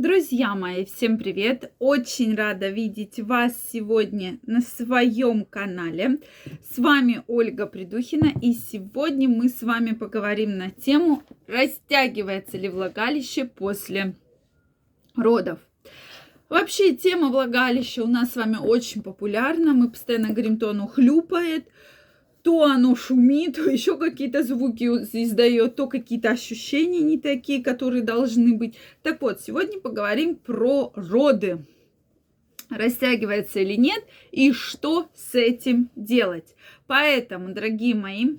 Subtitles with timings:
[0.00, 1.74] Друзья мои, всем привет!
[1.78, 6.20] Очень рада видеть вас сегодня на своем канале.
[6.74, 13.44] С вами Ольга Придухина, и сегодня мы с вами поговорим на тему, растягивается ли влагалище
[13.44, 14.14] после
[15.16, 15.58] родов.
[16.48, 19.74] Вообще тема влагалища у нас с вами очень популярна.
[19.74, 21.68] Мы постоянно говорим, то оно хлюпает,
[22.42, 28.54] то оно шумит, то еще какие-то звуки издает, то какие-то ощущения не такие, которые должны
[28.54, 28.76] быть.
[29.02, 31.64] Так вот, сегодня поговорим про роды.
[32.68, 36.54] Растягивается или нет, и что с этим делать.
[36.86, 38.36] Поэтому, дорогие мои,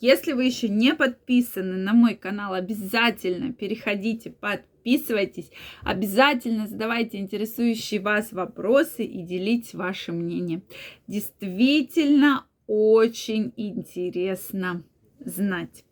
[0.00, 5.50] если вы еще не подписаны на мой канал, обязательно переходите, подписывайтесь,
[5.82, 10.62] обязательно задавайте интересующие вас вопросы и делитесь вашим мнением.
[11.08, 14.84] Действительно очень интересно
[15.18, 15.84] знать.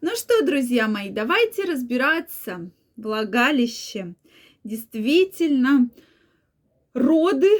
[0.00, 2.70] Ну что, друзья мои, давайте разбираться.
[2.96, 4.14] Влагалище.
[4.64, 5.90] Действительно,
[6.94, 7.50] роды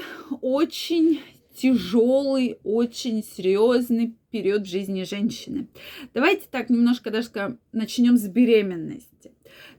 [0.40, 1.20] очень
[1.54, 5.68] тяжелый, очень серьезный период в жизни женщины.
[6.14, 9.32] Давайте так немножко даже начнем с беременности.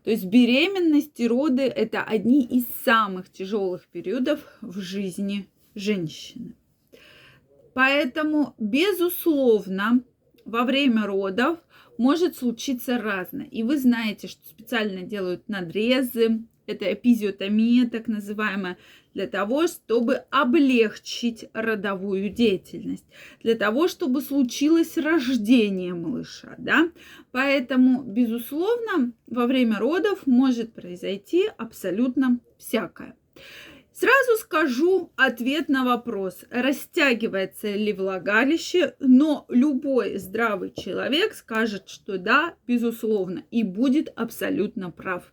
[0.03, 6.55] То есть беременность и роды– это одни из самых тяжелых периодов в жизни женщины.
[7.73, 10.03] Поэтому, безусловно,
[10.45, 11.59] во время родов
[11.97, 13.45] может случиться разное.
[13.45, 18.77] И вы знаете, что специально делают надрезы, это эпизиотомия так называемая,
[19.13, 23.05] для того, чтобы облегчить родовую деятельность,
[23.43, 26.91] для того, чтобы случилось рождение малыша, да.
[27.31, 33.15] Поэтому, безусловно, во время родов может произойти абсолютно всякое.
[34.03, 42.55] Сразу скажу ответ на вопрос, растягивается ли влагалище, но любой здравый человек скажет, что да,
[42.67, 45.31] безусловно, и будет абсолютно прав.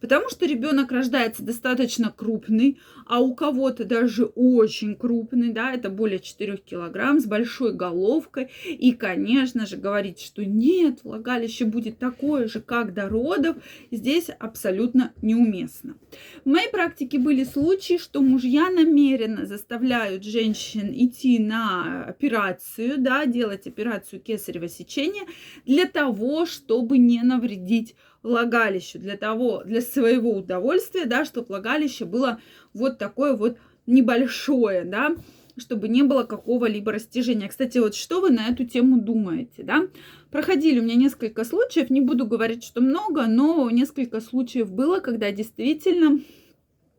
[0.00, 6.20] Потому что ребенок рождается достаточно крупный, а у кого-то даже очень крупный, да, это более
[6.20, 8.48] 4 килограмм, с большой головкой.
[8.64, 13.56] И, конечно же, говорить, что нет, влагалище будет такое же, как до родов,
[13.90, 15.96] здесь абсолютно неуместно.
[16.44, 23.66] В моей практике были случаи, что мужья намеренно заставляют женщин идти на операцию, да, делать
[23.66, 25.22] операцию кесарево сечения
[25.64, 32.40] для того, чтобы не навредить влагалищу, для того, для своего удовольствия, да, чтобы влагалище было
[32.74, 33.56] вот такое вот
[33.86, 35.16] небольшое, да,
[35.56, 37.48] чтобы не было какого-либо растяжения.
[37.48, 39.88] Кстати, вот что вы на эту тему думаете, да?
[40.30, 45.30] Проходили у меня несколько случаев, не буду говорить, что много, но несколько случаев было, когда
[45.30, 46.20] действительно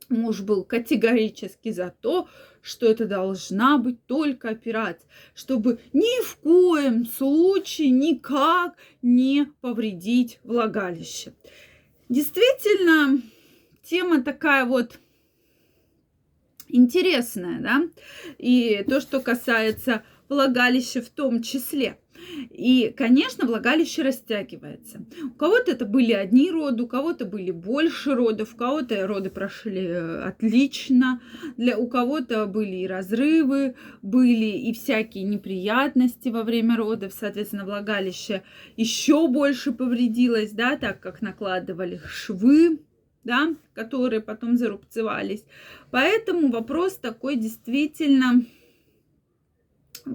[0.10, 2.30] Муж был категорически за то,
[2.62, 11.34] что это должна быть только операция, чтобы ни в коем случае никак не повредить влагалище.
[12.08, 13.22] Действительно,
[13.84, 15.00] тема такая вот
[16.68, 17.90] интересная, да,
[18.38, 22.00] и то, что касается влагалища в том числе–
[22.50, 25.06] и, конечно, влагалище растягивается.
[25.24, 29.88] У кого-то это были одни роды, у кого-то были больше родов, у кого-то роды прошли
[29.88, 31.22] э, отлично,
[31.58, 38.44] для, у кого-то были и разрывы, были и всякие неприятности во время родов, соответственно, влагалище
[38.78, 42.80] еще больше повредилось, да, так как накладывали швы,
[43.26, 45.44] да, которые потом зарубцевались.
[45.92, 48.46] Поэтому вопрос такой действительно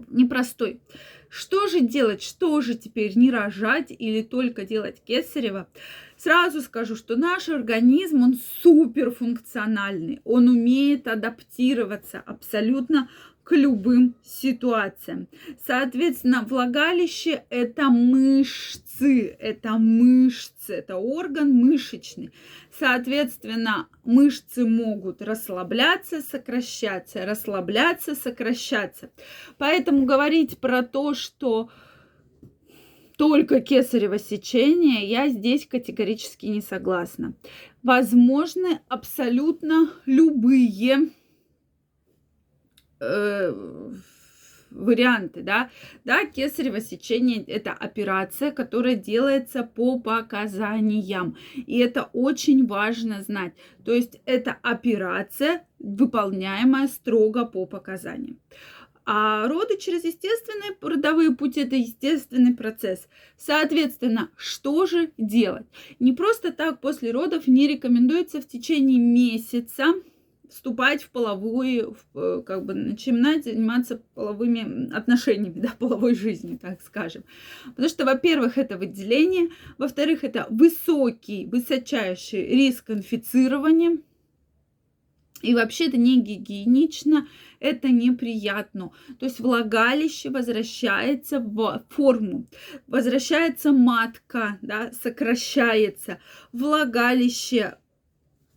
[0.08, 0.80] непростой.
[1.28, 2.22] Что же делать?
[2.22, 5.68] Что же теперь не рожать или только делать кесарево?
[6.16, 10.20] Сразу скажу, что наш организм, он суперфункциональный.
[10.24, 13.08] Он умеет адаптироваться абсолютно
[13.50, 15.26] к любым ситуациям.
[15.66, 22.30] Соответственно, влагалище– это мышцы, это мышцы, это орган мышечный.
[22.78, 29.10] Соответственно, мышцы могут расслабляться, сокращаться, расслабляться, сокращаться.
[29.58, 31.70] Поэтому говорить про то, что
[33.18, 37.34] только кесарево сечение, я здесь категорически не согласна.
[37.82, 41.10] Возможны абсолютно любые
[43.00, 43.92] э,
[44.70, 45.70] варианты, да,
[46.04, 53.54] да, кесарево сечение– это операция, которая делается по показаниям, и это очень важно знать,
[53.84, 58.38] то есть это операция, выполняемая строго по показаниям.
[59.06, 63.08] А роды через естественные родовые пути– это естественный процесс.
[63.36, 65.66] Соответственно, что же делать?
[65.98, 69.94] Не просто так после родов не рекомендуется в течение месяца
[70.50, 76.80] вступать в половую, в, э, как бы начинать заниматься половыми отношениями, да, половой жизнью, так
[76.82, 77.24] скажем.
[77.66, 79.48] Потому что, во-первых, это выделение,
[79.78, 83.98] во-вторых, это высокий, высочайший риск инфицирования,
[85.42, 87.26] и вообще это не гигиенично,
[87.60, 88.92] это неприятно.
[89.18, 92.46] То есть влагалище возвращается в форму,
[92.86, 96.18] возвращается матка, да, сокращается,
[96.52, 97.76] влагалище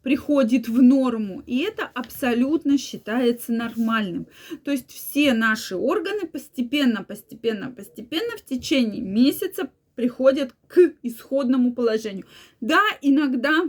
[0.03, 4.27] приходит в норму, и это абсолютно считается нормальным.
[4.63, 12.25] То есть все наши органы постепенно, постепенно, постепенно в течение месяца приходят к исходному положению.
[12.61, 13.63] Да, иногда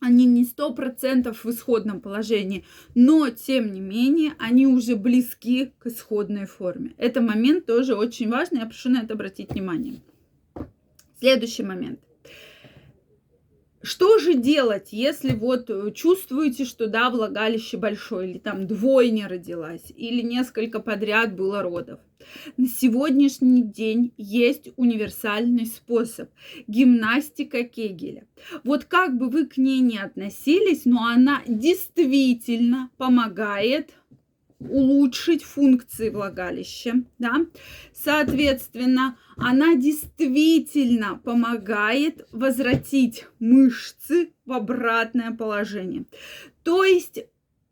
[0.00, 5.86] они не сто процентов в исходном положении, но тем не менее они уже близки к
[5.86, 6.94] исходной форме.
[6.96, 10.00] Это момент тоже очень важный, я прошу на это обратить внимание.
[11.18, 12.00] Следующий момент.
[13.82, 19.90] Что же делать, если вот э, чувствуете, что да, влагалище большое, или там двойня родилась,
[19.96, 21.98] или несколько подряд было родов?
[22.58, 26.28] На сегодняшний день есть универсальный способ–
[26.66, 28.26] гимнастика Кегеля.
[28.64, 33.94] Вот как бы вы к ней не относились, но она действительно помогает
[34.60, 37.46] улучшить функции влагалища, да.
[37.92, 46.04] Соответственно, она действительно помогает возвратить мышцы в обратное положение.
[46.62, 47.20] То есть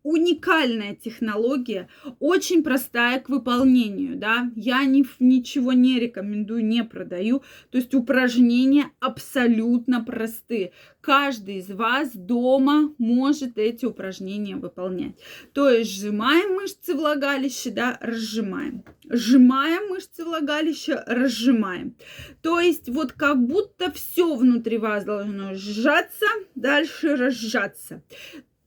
[0.03, 1.89] уникальная технология,
[2.21, 8.91] очень простая к выполнению, да, я ни, ничего не рекомендую, не продаю, то есть упражнения
[9.01, 10.73] абсолютно простые.
[11.01, 15.17] Каждый из вас дома может эти упражнения выполнять.
[15.55, 18.85] То есть сжимаем мышцы влагалища, да, разжимаем.
[19.09, 21.97] Сжимаем мышцы влагалища, разжимаем.
[22.43, 28.03] То есть вот как будто все внутри вас должно сжаться, дальше разжаться.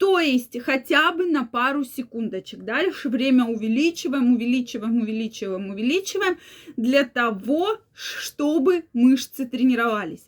[0.02, 2.64] То есть хотя бы на пару секундочек.
[2.64, 6.40] Дальше время увеличиваем, увеличиваем, увеличиваем, увеличиваем
[6.76, 10.28] для того, чтобы мышцы тренировались.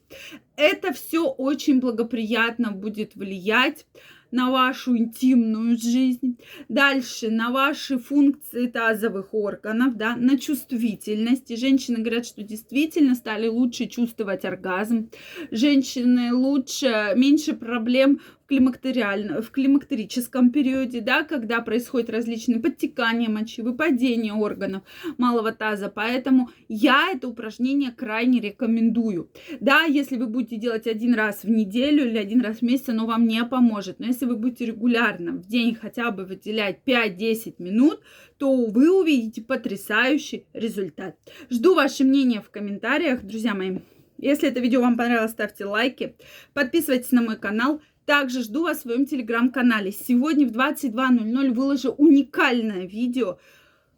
[0.58, 3.88] Это все очень благоприятно будет влиять
[4.34, 11.52] на вашу интимную жизнь, дальше на ваши функции тазовых органов, да, на чувствительность.
[11.52, 15.12] И женщины говорят, что действительно стали лучше чувствовать оргазм.
[15.52, 18.22] Женщины лучше, меньше проблем
[18.54, 24.84] климактериально, в климактерическом периоде, да, когда происходит различные подтекания мочи, выпадение органов
[25.18, 25.90] малого таза.
[25.90, 29.32] Поэтому я это упражнение крайне рекомендую.
[29.60, 33.08] Да, если вы будете делать один раз в неделю или один раз в месяц, оно
[33.08, 34.00] вам не поможет.
[34.00, 38.02] Но если вы будете регулярно в день хотя бы выделять 5-10 минут,
[38.38, 41.16] то вы увидите потрясающий результат.
[41.50, 43.80] Жду ваше мнение в комментариях, друзья мои.
[44.20, 46.16] Если это видео вам понравилось, ставьте лайки,
[46.54, 47.82] подписывайтесь на мой канал.
[48.06, 49.92] Также жду вас в своем телеграм-канале.
[49.92, 53.40] Сегодня в 22.00 выложу уникальное видео,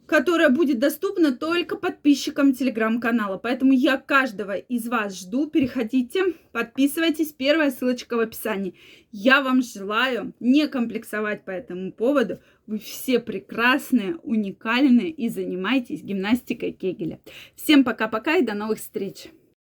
[0.05, 3.37] которое будет доступно только подписчикам телеграм-канала.
[3.37, 5.47] Поэтому я каждого из вас жду.
[5.47, 7.33] Переходите, подписывайтесь.
[7.33, 8.75] Первая ссылочка в описании.
[9.11, 12.39] Я вам желаю не комплексовать по этому поводу.
[12.67, 17.19] Вы все прекрасные, уникальные и занимайтесь гимнастикой Кегеля.
[17.55, 19.29] Всем пока-пока и до новых встреч!